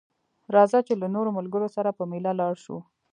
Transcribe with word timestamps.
راځه 0.55 0.79
چې 0.87 0.93
له 1.01 1.07
نورو 1.15 1.29
ملګرو 1.37 1.67
سره 1.75 1.89
په 1.97 2.03
ميله 2.11 2.31
لاړ 2.39 2.53
شو 2.63 2.77